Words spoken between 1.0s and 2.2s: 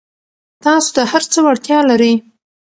هر څه وړتیا لرئ.